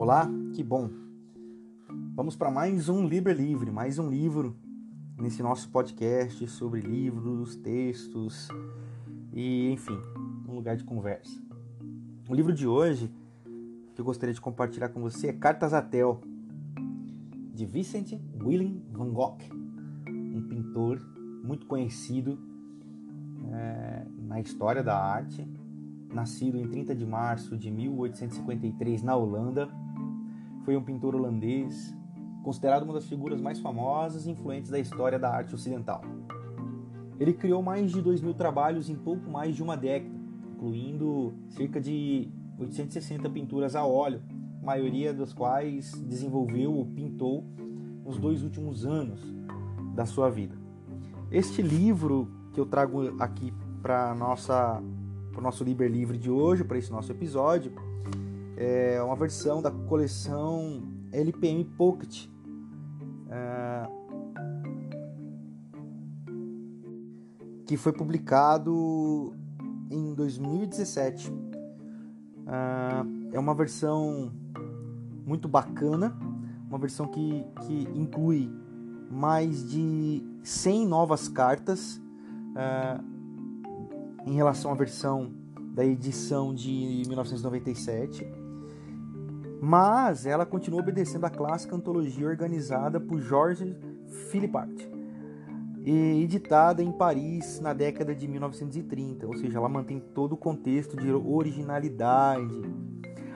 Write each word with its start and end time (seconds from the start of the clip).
Olá, 0.00 0.26
que 0.54 0.64
bom! 0.64 0.88
Vamos 2.14 2.34
para 2.34 2.50
mais 2.50 2.88
um 2.88 3.06
Libre 3.06 3.34
Livre, 3.34 3.70
mais 3.70 3.98
um 3.98 4.08
livro 4.08 4.56
nesse 5.18 5.42
nosso 5.42 5.68
podcast 5.68 6.48
sobre 6.48 6.80
livros, 6.80 7.54
textos 7.56 8.48
e, 9.30 9.70
enfim, 9.70 9.98
um 10.48 10.54
lugar 10.54 10.74
de 10.78 10.84
conversa. 10.84 11.38
O 12.30 12.34
livro 12.34 12.50
de 12.50 12.66
hoje 12.66 13.12
que 13.94 14.00
eu 14.00 14.04
gostaria 14.06 14.32
de 14.32 14.40
compartilhar 14.40 14.88
com 14.88 15.02
você 15.02 15.26
é 15.26 15.32
Cartas 15.34 15.74
a 15.74 15.82
Tel, 15.82 16.22
de 17.52 17.66
Vincent 17.66 18.18
Willem 18.42 18.82
van 18.90 19.10
Gogh, 19.10 19.36
um 20.08 20.48
pintor 20.48 20.98
muito 21.44 21.66
conhecido 21.66 22.38
é, 23.52 24.06
na 24.16 24.40
história 24.40 24.82
da 24.82 24.96
arte, 24.98 25.46
nascido 26.10 26.56
em 26.56 26.66
30 26.66 26.94
de 26.94 27.04
março 27.04 27.54
de 27.54 27.70
1853 27.70 29.02
na 29.02 29.14
Holanda 29.14 29.68
foi 30.64 30.76
um 30.76 30.82
pintor 30.82 31.14
holandês, 31.14 31.96
considerado 32.42 32.82
uma 32.82 32.94
das 32.94 33.06
figuras 33.06 33.40
mais 33.40 33.58
famosas 33.60 34.26
e 34.26 34.30
influentes 34.30 34.70
da 34.70 34.78
história 34.78 35.18
da 35.18 35.30
arte 35.30 35.54
ocidental. 35.54 36.02
Ele 37.18 37.32
criou 37.32 37.62
mais 37.62 37.90
de 37.90 38.00
2 38.00 38.22
mil 38.22 38.34
trabalhos 38.34 38.88
em 38.88 38.96
pouco 38.96 39.30
mais 39.30 39.54
de 39.54 39.62
uma 39.62 39.76
década, 39.76 40.14
incluindo 40.54 41.34
cerca 41.48 41.80
de 41.80 42.30
860 42.58 43.28
pinturas 43.30 43.76
a 43.76 43.84
óleo, 43.84 44.22
maioria 44.62 45.12
das 45.12 45.32
quais 45.32 45.92
desenvolveu 46.02 46.72
ou 46.72 46.86
pintou 46.86 47.44
nos 48.04 48.18
dois 48.18 48.42
últimos 48.42 48.84
anos 48.84 49.20
da 49.94 50.06
sua 50.06 50.30
vida. 50.30 50.56
Este 51.30 51.62
livro 51.62 52.28
que 52.52 52.60
eu 52.60 52.66
trago 52.66 53.14
aqui 53.20 53.52
para 53.82 54.14
nossa 54.14 54.82
para 55.30 55.40
o 55.40 55.42
nosso 55.42 55.62
Liber 55.62 55.88
Livre 55.88 56.18
de 56.18 56.28
hoje, 56.28 56.64
para 56.64 56.76
esse 56.76 56.90
nosso 56.90 57.12
episódio, 57.12 57.72
é 58.62 59.02
uma 59.02 59.16
versão 59.16 59.62
da 59.62 59.70
coleção 59.70 60.82
LPM 61.10 61.64
Pocket. 61.64 62.26
É, 63.30 63.88
que 67.64 67.78
foi 67.78 67.92
publicado 67.92 69.34
em 69.90 70.12
2017. 70.12 71.32
É, 72.46 73.36
é 73.36 73.40
uma 73.40 73.54
versão 73.54 74.30
muito 75.24 75.48
bacana, 75.48 76.14
uma 76.68 76.78
versão 76.78 77.06
que, 77.06 77.42
que 77.62 77.88
inclui 77.94 78.52
mais 79.10 79.70
de 79.70 80.22
100 80.42 80.86
novas 80.86 81.28
cartas 81.28 81.98
é, 82.54 83.00
em 84.26 84.34
relação 84.34 84.70
à 84.70 84.74
versão 84.74 85.32
da 85.72 85.84
edição 85.84 86.54
de 86.54 87.04
1997 87.06 88.39
mas 89.60 90.24
ela 90.24 90.46
continua 90.46 90.80
obedecendo 90.80 91.26
a 91.26 91.30
clássica 91.30 91.76
antologia 91.76 92.26
organizada 92.26 92.98
por 92.98 93.20
Georges 93.20 93.76
Philippart 94.30 94.88
e 95.84 96.22
editada 96.22 96.82
em 96.82 96.90
Paris 96.90 97.60
na 97.60 97.74
década 97.74 98.14
de 98.14 98.26
1930, 98.26 99.26
ou 99.26 99.36
seja, 99.36 99.58
ela 99.58 99.68
mantém 99.68 100.00
todo 100.00 100.32
o 100.32 100.36
contexto 100.36 100.96
de 100.96 101.12
originalidade. 101.12 102.60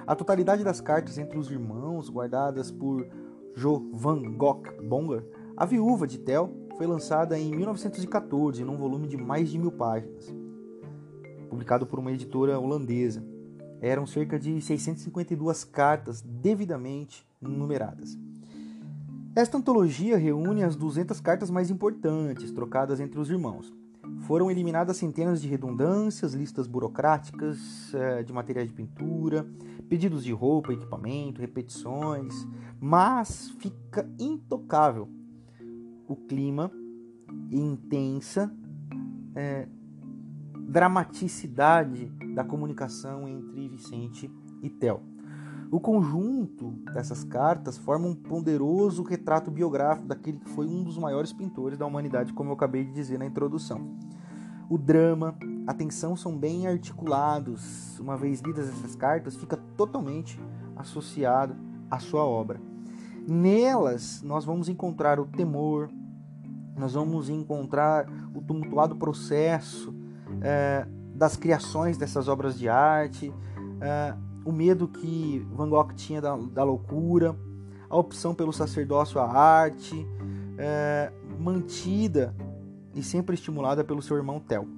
A 0.06 0.16
totalidade 0.16 0.64
das 0.64 0.80
cartas 0.80 1.18
entre 1.18 1.38
os 1.38 1.50
irmãos, 1.50 2.08
guardadas 2.08 2.70
por 2.70 3.06
Jo 3.54 3.90
van 3.92 4.22
Gogh 4.32 4.62
Bonger, 4.82 5.26
a 5.54 5.66
viúva 5.66 6.06
de 6.06 6.18
Tel, 6.18 6.50
foi 6.76 6.86
lançada 6.86 7.38
em 7.38 7.54
1914 7.54 8.64
num 8.64 8.76
volume 8.76 9.06
de 9.06 9.16
mais 9.16 9.50
de 9.50 9.58
mil 9.58 9.72
páginas, 9.72 10.34
publicado 11.48 11.86
por 11.86 11.98
uma 11.98 12.12
editora 12.12 12.58
holandesa 12.58 13.33
eram 13.84 14.06
cerca 14.06 14.38
de 14.38 14.60
652 14.60 15.64
cartas 15.64 16.22
devidamente 16.22 17.26
numeradas. 17.40 18.18
Esta 19.36 19.58
antologia 19.58 20.16
reúne 20.16 20.62
as 20.62 20.74
200 20.74 21.20
cartas 21.20 21.50
mais 21.50 21.70
importantes 21.70 22.50
trocadas 22.50 23.00
entre 23.00 23.18
os 23.18 23.28
irmãos. 23.28 23.72
Foram 24.20 24.50
eliminadas 24.50 24.96
centenas 24.96 25.42
de 25.42 25.48
redundâncias, 25.48 26.34
listas 26.34 26.66
burocráticas 26.66 27.92
eh, 27.92 28.22
de 28.22 28.32
materiais 28.32 28.68
de 28.68 28.74
pintura, 28.74 29.46
pedidos 29.88 30.24
de 30.24 30.32
roupa, 30.32 30.72
equipamento, 30.72 31.40
repetições, 31.40 32.32
mas 32.80 33.50
fica 33.58 34.08
intocável 34.18 35.08
o 36.08 36.16
clima 36.16 36.70
intensa 37.50 38.52
é, 39.34 39.66
dramaticidade 40.66 42.06
da 42.34 42.42
comunicação 42.42 43.28
entre 43.28 43.68
Vicente 43.68 44.30
e 44.62 44.70
Tel. 44.70 45.02
O 45.70 45.80
conjunto 45.80 46.70
dessas 46.92 47.24
cartas 47.24 47.76
forma 47.76 48.06
um 48.06 48.14
ponderoso 48.14 49.02
retrato 49.02 49.50
biográfico 49.50 50.06
daquele 50.06 50.38
que 50.38 50.48
foi 50.50 50.66
um 50.66 50.82
dos 50.82 50.96
maiores 50.98 51.32
pintores 51.32 51.76
da 51.76 51.86
humanidade, 51.86 52.32
como 52.32 52.50
eu 52.50 52.54
acabei 52.54 52.84
de 52.84 52.92
dizer 52.92 53.18
na 53.18 53.26
introdução. 53.26 53.96
O 54.68 54.78
drama, 54.78 55.36
a 55.66 55.74
tensão 55.74 56.16
são 56.16 56.36
bem 56.36 56.66
articulados. 56.66 57.98
Uma 57.98 58.16
vez 58.16 58.40
lidas 58.40 58.68
essas 58.68 58.94
cartas, 58.94 59.36
fica 59.36 59.56
totalmente 59.76 60.40
associado 60.76 61.56
à 61.90 61.98
sua 61.98 62.24
obra. 62.24 62.60
Nelas, 63.26 64.22
nós 64.22 64.44
vamos 64.44 64.68
encontrar 64.68 65.18
o 65.18 65.26
temor, 65.26 65.90
nós 66.76 66.94
vamos 66.94 67.28
encontrar 67.28 68.06
o 68.34 68.40
tumultuado 68.40 68.96
processo 68.96 69.94
é, 70.44 70.86
das 71.14 71.36
criações 71.36 71.96
dessas 71.96 72.28
obras 72.28 72.58
de 72.58 72.68
arte, 72.68 73.32
é, 73.80 74.14
o 74.44 74.52
medo 74.52 74.86
que 74.86 75.38
Van 75.52 75.70
Gogh 75.70 75.94
tinha 75.94 76.20
da, 76.20 76.36
da, 76.36 76.62
loucura, 76.62 77.34
a 77.88 77.96
opção 77.96 78.34
pelo 78.34 78.52
sacerdócio 78.52 79.18
à 79.18 79.24
arte, 79.24 80.06
é, 80.58 81.10
mantida 81.38 82.34
e 82.94 83.02
sempre 83.02 83.34
estimulada 83.34 83.82
pelo 83.82 84.02
seu 84.02 84.16
irmão 84.16 84.38
Tel. 84.38 84.68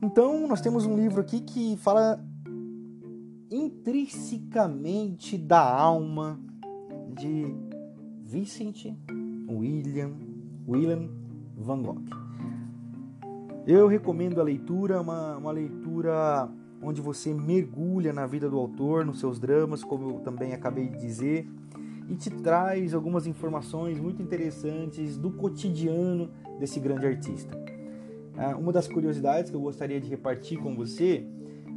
Então, 0.00 0.48
nós 0.48 0.60
temos 0.60 0.86
um 0.86 0.96
livro 0.96 1.20
aqui 1.20 1.40
que 1.40 1.76
fala 1.76 2.18
intrinsecamente 3.50 5.36
da 5.36 5.60
alma 5.60 6.40
de 7.14 7.54
Vincent 8.24 8.94
William 9.50 10.12
William 10.66 11.08
Van 11.56 11.82
Gogh. 11.82 12.27
Eu 13.68 13.86
recomendo 13.86 14.40
a 14.40 14.42
leitura, 14.42 14.98
uma, 14.98 15.36
uma 15.36 15.52
leitura 15.52 16.48
onde 16.82 17.02
você 17.02 17.34
mergulha 17.34 18.14
na 18.14 18.26
vida 18.26 18.48
do 18.48 18.56
autor, 18.56 19.04
nos 19.04 19.20
seus 19.20 19.38
dramas, 19.38 19.84
como 19.84 20.08
eu 20.08 20.20
também 20.20 20.54
acabei 20.54 20.88
de 20.88 20.96
dizer, 20.96 21.46
e 22.08 22.14
te 22.14 22.30
traz 22.30 22.94
algumas 22.94 23.26
informações 23.26 24.00
muito 24.00 24.22
interessantes 24.22 25.18
do 25.18 25.30
cotidiano 25.30 26.30
desse 26.58 26.80
grande 26.80 27.04
artista. 27.04 27.62
Ah, 28.38 28.56
uma 28.56 28.72
das 28.72 28.88
curiosidades 28.88 29.50
que 29.50 29.56
eu 29.58 29.60
gostaria 29.60 30.00
de 30.00 30.08
repartir 30.08 30.58
com 30.58 30.74
você 30.74 31.26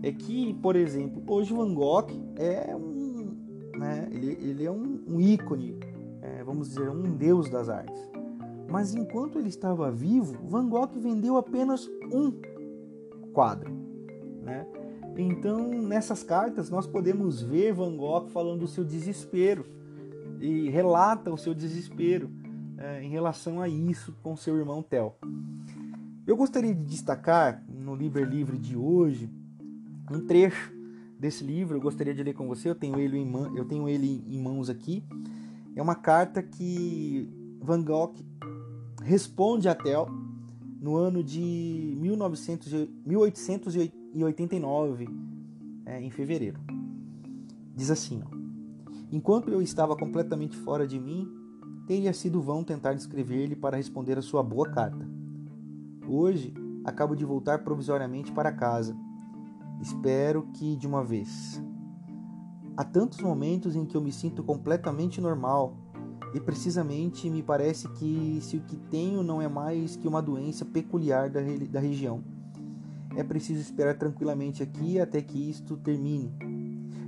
é 0.02 0.13
que, 0.13 0.53
por 0.62 0.78
exemplo, 0.78 1.22
hoje 1.28 1.53
Van 1.53 1.73
Gogh 1.73 2.08
é 2.38 2.73
um, 2.73 3.35
né, 3.78 4.08
ele, 4.13 4.38
ele 4.41 4.63
é 4.63 4.72
um, 4.72 5.03
um 5.06 5.19
ícone, 5.19 5.78
é, 6.22 6.41
vamos 6.41 6.69
dizer, 6.69 6.90
um 6.90 7.18
deus 7.18 7.50
das 7.50 7.68
artes. 7.68 8.11
Mas 8.72 8.96
enquanto 8.96 9.38
ele 9.38 9.50
estava 9.50 9.92
vivo, 9.92 10.48
Van 10.48 10.68
Gogh 10.70 10.98
vendeu 10.98 11.36
apenas 11.36 11.90
um 12.12 12.32
quadro. 13.34 13.70
Né? 14.42 14.66
Então, 15.18 15.70
nessas 15.82 16.24
cartas, 16.24 16.70
nós 16.70 16.88
podemos 16.88 17.42
ver 17.42 17.74
Van 17.74 17.96
Gogh 17.98 18.28
falando 18.30 18.62
do 18.62 18.68
seu 18.68 18.86
desespero 18.86 19.66
e 20.40 20.70
relata 20.70 21.30
o 21.32 21.38
seu 21.38 21.54
desespero 21.54 22.30
é, 22.78 23.04
em 23.04 23.09
relação 23.09 23.62
a 23.62 23.68
isso 23.68 24.16
com 24.24 24.38
seu 24.38 24.58
irmão 24.58 24.82
Tel. 24.82 25.18
Eu 26.26 26.38
gostaria 26.38 26.74
de 26.74 26.84
destacar 26.86 27.62
no 27.68 27.94
Liber 27.94 28.26
Livre 28.26 28.58
de 28.58 28.78
hoje 28.78 29.30
um 30.09 30.26
trecho 30.26 30.72
desse 31.20 31.44
livro. 31.44 31.76
Eu 31.76 31.82
gostaria 31.82 32.14
de 32.14 32.23
ler 32.23 32.34
com 32.34 32.47
você. 32.47 32.70
Eu 32.70 32.76
tenho 32.76 32.97
ele 32.97 33.18
em, 33.18 33.32
eu 33.58 33.66
tenho 33.66 33.90
ele 33.90 34.23
em 34.29 34.41
mãos 34.41 34.70
aqui. 34.70 35.03
É 35.76 35.82
uma 35.82 35.96
carta 35.96 36.41
que 36.41 37.29
Van 37.62 37.84
Gogh 37.84 38.14
responde 39.02 39.68
a 39.68 39.76
Tel 39.76 40.08
no 40.80 40.96
ano 40.96 41.22
de 41.24 41.96
1900, 42.00 42.88
1889, 43.06 45.09
é, 45.86 46.02
em 46.02 46.09
fevereiro. 46.09 46.59
Diz 47.76 47.92
assim: 47.92 48.24
ó, 48.26 48.42
Enquanto 49.12 49.50
eu 49.50 49.62
estava 49.62 49.96
completamente 49.96 50.56
fora 50.56 50.88
de 50.88 50.98
mim, 50.98 51.28
teria 51.86 52.14
sido 52.14 52.42
vão 52.42 52.64
tentar 52.64 52.94
escrever-lhe 52.94 53.58
para 53.58 53.76
responder 53.76 54.18
a 54.18 54.22
sua 54.22 54.42
boa 54.42 54.70
carta. 54.70 55.06
Hoje, 56.08 56.54
acabo 56.86 57.14
de 57.14 57.26
voltar 57.26 57.64
provisoriamente 57.64 58.32
para 58.32 58.54
casa. 58.54 58.96
Espero 59.82 60.47
que 60.54 60.78
de 60.78 60.88
uma 60.88 61.04
vez. 61.04 61.62
Há 62.78 62.86
tantos 62.86 63.20
momentos 63.20 63.76
em 63.76 63.86
que 63.86 63.97
eu 63.97 64.02
me 64.02 64.14
sinto 64.14 64.44
completamente 64.44 65.20
normal 65.20 65.76
e 66.34 66.40
precisamente 66.40 67.30
me 67.30 67.44
parece 67.44 67.88
que 67.90 68.40
se 68.42 68.58
o 68.58 68.62
que 68.62 68.78
tenho 68.78 69.22
não 69.22 69.42
é 69.42 69.48
mais 69.48 69.96
que 69.96 70.08
uma 70.08 70.22
doença 70.22 70.64
peculiar 70.64 71.30
da, 71.30 71.42
da 71.70 71.80
região, 71.80 72.24
é 73.16 73.24
preciso 73.24 73.60
esperar 73.60 73.98
tranquilamente 73.98 74.64
aqui 74.64 75.00
até 75.00 75.22
que 75.22 75.50
isto 75.50 75.76
termine. 75.78 76.34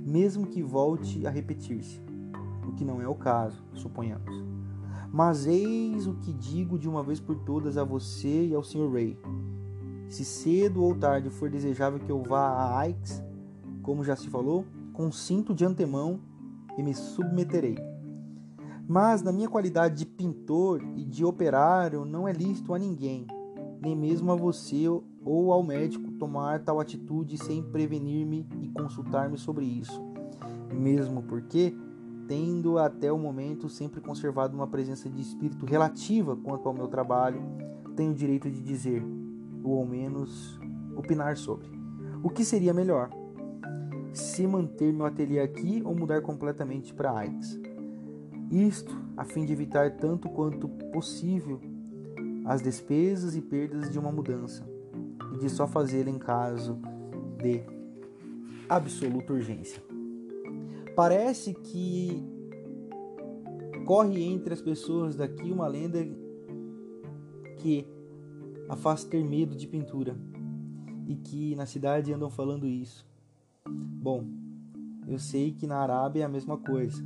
mesmo 0.06 0.46
que 0.46 0.62
volte 0.62 1.26
a 1.26 1.30
repetir-se, 1.30 1.98
o 2.68 2.72
que 2.72 2.84
não 2.84 3.00
é 3.00 3.08
o 3.08 3.14
caso, 3.14 3.64
suponhamos. 3.72 4.44
Mas 5.10 5.46
eis 5.46 6.06
o 6.06 6.14
que 6.14 6.32
digo 6.32 6.78
de 6.78 6.88
uma 6.88 7.02
vez 7.02 7.20
por 7.20 7.36
todas 7.36 7.78
a 7.78 7.84
você 7.84 8.46
e 8.48 8.54
ao 8.54 8.62
Sr. 8.62 8.92
Ray. 8.92 9.18
Se 10.08 10.24
cedo 10.24 10.82
ou 10.82 10.94
tarde 10.94 11.30
for 11.30 11.48
desejável 11.48 12.00
que 12.00 12.10
eu 12.10 12.22
vá 12.22 12.48
a 12.48 12.78
Aix, 12.80 13.22
como 13.82 14.04
já 14.04 14.14
se 14.14 14.28
falou, 14.28 14.66
consinto 14.92 15.54
de 15.54 15.64
antemão 15.64 16.20
e 16.76 16.82
me 16.82 16.94
submeterei. 16.94 17.93
Mas 18.86 19.22
na 19.22 19.32
minha 19.32 19.48
qualidade 19.48 19.96
de 19.96 20.06
pintor 20.06 20.82
e 20.96 21.04
de 21.04 21.24
operário 21.24 22.04
não 22.04 22.28
é 22.28 22.32
lícito 22.32 22.74
a 22.74 22.78
ninguém, 22.78 23.26
nem 23.80 23.96
mesmo 23.96 24.30
a 24.30 24.36
você 24.36 24.86
ou 25.24 25.52
ao 25.52 25.62
médico, 25.62 26.12
tomar 26.12 26.62
tal 26.62 26.78
atitude 26.78 27.38
sem 27.38 27.62
prevenir-me 27.62 28.46
e 28.60 28.68
consultar-me 28.68 29.38
sobre 29.38 29.64
isso. 29.64 30.02
Mesmo 30.70 31.22
porque, 31.22 31.74
tendo 32.28 32.78
até 32.78 33.10
o 33.10 33.18
momento 33.18 33.68
sempre 33.68 34.00
conservado 34.00 34.54
uma 34.54 34.66
presença 34.66 35.08
de 35.08 35.20
espírito 35.20 35.64
relativa 35.64 36.36
quanto 36.36 36.68
ao 36.68 36.74
meu 36.74 36.88
trabalho, 36.88 37.42
tenho 37.96 38.12
o 38.12 38.14
direito 38.14 38.50
de 38.50 38.60
dizer, 38.60 39.02
ou 39.62 39.78
ao 39.78 39.86
menos 39.86 40.60
opinar 40.96 41.36
sobre. 41.36 41.68
O 42.22 42.28
que 42.28 42.44
seria 42.44 42.74
melhor? 42.74 43.10
Se 44.12 44.46
manter 44.46 44.92
meu 44.92 45.06
ateliê 45.06 45.40
aqui 45.40 45.82
ou 45.84 45.94
mudar 45.94 46.20
completamente 46.22 46.92
para 46.94 47.16
Aix? 47.18 47.58
Isto 48.54 48.96
a 49.16 49.24
fim 49.24 49.44
de 49.44 49.52
evitar 49.52 49.96
tanto 49.96 50.28
quanto 50.28 50.68
possível 50.68 51.60
as 52.44 52.62
despesas 52.62 53.34
e 53.34 53.42
perdas 53.42 53.90
de 53.90 53.98
uma 53.98 54.12
mudança 54.12 54.64
e 55.34 55.38
de 55.38 55.50
só 55.50 55.66
fazê-la 55.66 56.08
em 56.08 56.20
caso 56.20 56.78
de 57.42 57.64
absoluta 58.68 59.32
urgência. 59.32 59.82
Parece 60.94 61.52
que 61.52 62.22
corre 63.84 64.22
entre 64.22 64.54
as 64.54 64.62
pessoas 64.62 65.16
daqui 65.16 65.50
uma 65.50 65.66
lenda 65.66 66.06
que 67.58 67.84
a 68.68 68.76
faz 68.76 69.02
ter 69.02 69.24
medo 69.24 69.56
de 69.56 69.66
pintura 69.66 70.16
e 71.08 71.16
que 71.16 71.56
na 71.56 71.66
cidade 71.66 72.12
andam 72.12 72.30
falando 72.30 72.68
isso. 72.68 73.04
Bom, 73.68 74.24
eu 75.08 75.18
sei 75.18 75.50
que 75.50 75.66
na 75.66 75.78
Arábia 75.78 76.22
é 76.22 76.24
a 76.24 76.28
mesma 76.28 76.56
coisa. 76.56 77.04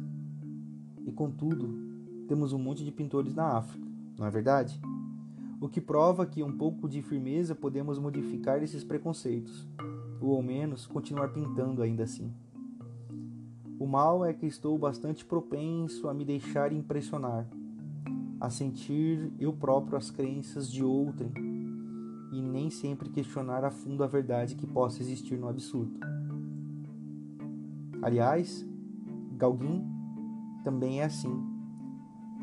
E 1.09 1.13
contudo, 1.13 1.75
temos 2.29 2.53
um 2.53 2.59
monte 2.59 2.85
de 2.85 2.93
pintores 2.93 3.35
na 3.35 3.57
África, 3.57 3.89
não 4.19 4.27
é 4.27 4.31
verdade? 4.31 4.79
O 5.59 5.67
que 5.67 5.81
prova 5.81 6.27
que 6.27 6.43
um 6.43 6.55
pouco 6.55 6.87
de 6.87 7.01
firmeza 7.01 7.55
podemos 7.55 7.99
modificar 7.99 8.63
esses 8.63 8.85
preconceitos, 8.85 9.67
ou 10.21 10.37
ao 10.37 10.43
menos 10.43 10.87
continuar 10.87 11.29
pintando 11.29 11.81
ainda 11.81 12.03
assim. 12.03 12.31
O 13.79 13.87
mal 13.87 14.23
é 14.23 14.35
que 14.35 14.45
estou 14.45 14.77
bastante 14.77 15.25
propenso 15.25 16.11
a 16.11 16.15
me 16.15 16.27
deixar 16.27 16.75
impressionar, 16.75 17.47
a 18.39 18.51
sentir 18.51 19.33
eu 19.41 19.55
próprio 19.55 19.97
as 19.97 20.11
crenças 20.11 20.71
de 20.71 20.85
outrem 20.85 21.33
e 22.35 22.43
nem 22.43 22.69
sempre 22.69 23.09
questionar 23.09 23.65
a 23.65 23.71
fundo 23.71 24.05
a 24.05 24.07
verdade 24.07 24.57
que 24.57 24.67
possa 24.67 25.01
existir 25.01 25.39
no 25.39 25.49
absurdo. 25.49 25.99
Aliás, 28.03 28.63
Gauguin 29.39 29.98
também 30.69 31.01
é 31.01 31.05
assim. 31.05 31.35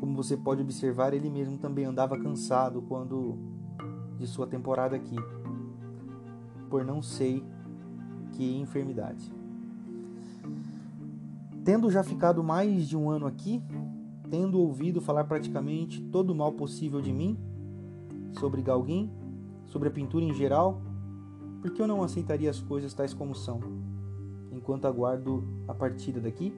Como 0.00 0.16
você 0.16 0.36
pode 0.36 0.60
observar, 0.60 1.14
ele 1.14 1.30
mesmo 1.30 1.56
também 1.58 1.84
andava 1.84 2.18
cansado 2.18 2.82
quando 2.82 3.38
de 4.18 4.26
sua 4.26 4.48
temporada 4.48 4.96
aqui, 4.96 5.14
por 6.68 6.84
não 6.84 7.00
sei 7.00 7.44
que 8.32 8.58
enfermidade. 8.58 9.32
Tendo 11.64 11.88
já 11.88 12.02
ficado 12.02 12.42
mais 12.42 12.88
de 12.88 12.96
um 12.96 13.08
ano 13.08 13.26
aqui, 13.26 13.62
tendo 14.28 14.58
ouvido 14.58 15.00
falar 15.00 15.22
praticamente 15.22 16.02
todo 16.02 16.30
o 16.30 16.34
mal 16.34 16.50
possível 16.50 17.00
de 17.00 17.12
mim, 17.12 17.38
sobre 18.32 18.60
Galguin, 18.60 19.08
sobre 19.66 19.86
a 19.88 19.92
pintura 19.92 20.24
em 20.24 20.34
geral, 20.34 20.82
por 21.62 21.70
que 21.70 21.80
eu 21.80 21.86
não 21.86 22.02
aceitaria 22.02 22.50
as 22.50 22.58
coisas 22.60 22.92
tais 22.92 23.14
como 23.14 23.36
são, 23.36 23.60
enquanto 24.50 24.86
aguardo 24.86 25.44
a 25.68 25.74
partida 25.74 26.20
daqui? 26.20 26.52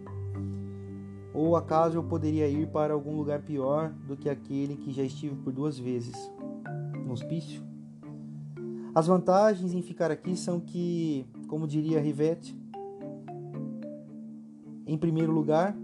Ou 1.38 1.54
acaso 1.54 1.96
eu 1.96 2.02
poderia 2.02 2.48
ir 2.48 2.66
para 2.66 2.92
algum 2.92 3.16
lugar 3.16 3.40
pior 3.42 3.92
do 4.08 4.16
que 4.16 4.28
aquele 4.28 4.74
que 4.74 4.90
já 4.90 5.04
estive 5.04 5.36
por 5.36 5.52
duas 5.52 5.78
vezes? 5.78 6.16
No 7.06 7.12
hospício? 7.12 7.62
As 8.92 9.06
vantagens 9.06 9.72
em 9.72 9.80
ficar 9.80 10.10
aqui 10.10 10.34
são 10.34 10.58
que, 10.58 11.24
como 11.46 11.68
diria 11.68 12.00
Rivette, 12.00 12.60
em 14.84 14.98
primeiro 14.98 15.30
lugar, 15.30 15.76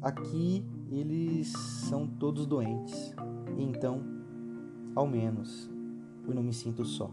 aqui 0.00 0.64
eles 0.88 1.48
são 1.48 2.06
todos 2.06 2.46
doentes. 2.46 3.12
Então, 3.58 4.00
ao 4.94 5.04
menos, 5.04 5.68
eu 6.24 6.32
não 6.32 6.44
me 6.44 6.52
sinto 6.52 6.84
só. 6.84 7.10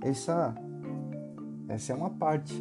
Essa 0.00 0.56
essa 1.68 1.92
é 1.92 1.96
uma 1.96 2.10
parte 2.10 2.52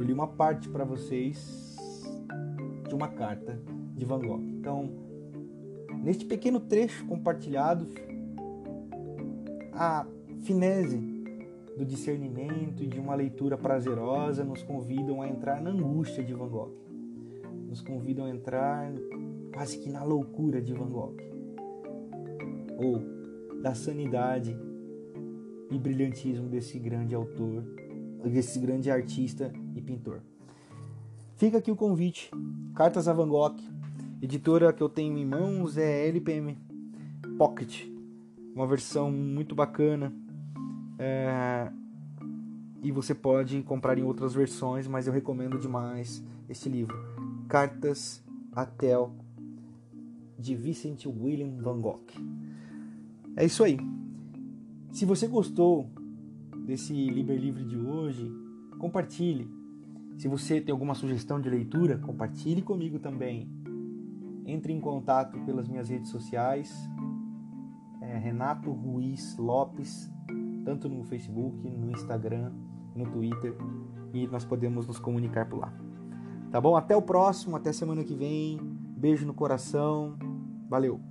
eu 0.00 0.06
li 0.06 0.14
uma 0.14 0.26
parte 0.26 0.66
para 0.66 0.82
vocês 0.82 1.76
de 2.88 2.94
uma 2.94 3.06
carta 3.06 3.60
de 3.94 4.06
Van 4.06 4.18
Gogh. 4.18 4.40
Então, 4.40 4.88
neste 6.02 6.24
pequeno 6.24 6.58
trecho 6.58 7.04
compartilhado, 7.04 7.86
a 9.74 10.06
finese 10.38 10.98
do 11.76 11.84
discernimento 11.84 12.82
e 12.82 12.86
de 12.86 12.98
uma 12.98 13.14
leitura 13.14 13.58
prazerosa 13.58 14.42
nos 14.42 14.62
convidam 14.62 15.20
a 15.20 15.28
entrar 15.28 15.60
na 15.60 15.68
angústia 15.68 16.24
de 16.24 16.32
Van 16.32 16.48
Gogh. 16.48 16.72
Nos 17.68 17.82
convidam 17.82 18.24
a 18.24 18.30
entrar 18.30 18.90
quase 19.52 19.76
que 19.76 19.90
na 19.90 20.02
loucura 20.02 20.62
de 20.62 20.72
Van 20.72 20.88
Gogh. 20.88 21.14
Ou 22.78 23.60
da 23.60 23.74
sanidade 23.74 24.56
e 25.70 25.78
brilhantismo 25.78 26.48
desse 26.48 26.78
grande 26.78 27.14
autor, 27.14 27.79
desse 28.28 28.58
grande 28.58 28.90
artista 28.90 29.52
e 29.74 29.80
pintor. 29.80 30.20
Fica 31.36 31.58
aqui 31.58 31.70
o 31.70 31.76
convite. 31.76 32.30
Cartas 32.74 33.08
a 33.08 33.12
Van 33.12 33.28
Gogh. 33.28 33.56
Editora 34.20 34.72
que 34.72 34.82
eu 34.82 34.88
tenho 34.88 35.16
em 35.16 35.24
mãos 35.24 35.78
é 35.78 36.06
LPM 36.06 36.58
Pocket. 37.38 37.86
Uma 38.54 38.66
versão 38.66 39.10
muito 39.10 39.54
bacana. 39.54 40.12
É... 40.98 41.72
E 42.82 42.92
você 42.92 43.14
pode 43.14 43.62
comprar 43.62 43.98
em 43.98 44.02
outras 44.02 44.34
versões, 44.34 44.86
mas 44.86 45.06
eu 45.06 45.12
recomendo 45.12 45.58
demais 45.58 46.22
este 46.48 46.68
livro. 46.68 46.96
Cartas 47.48 48.22
a 48.52 48.66
Tel, 48.66 49.14
de 50.38 50.54
Vincent 50.54 51.06
William 51.06 51.56
Van 51.58 51.80
Gogh. 51.80 52.00
É 53.36 53.44
isso 53.44 53.62
aí. 53.62 53.78
Se 54.92 55.04
você 55.04 55.26
gostou 55.26 55.88
desse 56.70 56.92
Liber 56.92 57.36
Livre 57.36 57.64
de 57.64 57.76
hoje, 57.76 58.32
compartilhe 58.78 59.50
se 60.16 60.28
você 60.28 60.60
tem 60.60 60.72
alguma 60.72 60.94
sugestão 60.94 61.40
de 61.40 61.50
leitura, 61.50 61.98
compartilhe 61.98 62.62
comigo 62.62 63.00
também. 63.00 63.50
Entre 64.46 64.72
em 64.72 64.80
contato 64.80 65.36
pelas 65.40 65.66
minhas 65.66 65.88
redes 65.88 66.10
sociais, 66.10 66.72
é 68.00 68.16
Renato 68.16 68.70
Ruiz 68.70 69.36
Lopes, 69.36 70.08
tanto 70.64 70.88
no 70.88 71.02
Facebook, 71.02 71.68
no 71.68 71.90
Instagram, 71.90 72.52
no 72.94 73.04
Twitter, 73.10 73.52
e 74.14 74.28
nós 74.28 74.44
podemos 74.44 74.86
nos 74.86 75.00
comunicar 75.00 75.48
por 75.48 75.58
lá. 75.58 75.74
Tá 76.52 76.60
bom? 76.60 76.76
Até 76.76 76.94
o 76.94 77.02
próximo, 77.02 77.56
até 77.56 77.72
semana 77.72 78.04
que 78.04 78.14
vem. 78.14 78.60
Beijo 78.96 79.26
no 79.26 79.34
coração. 79.34 80.16
Valeu! 80.68 81.09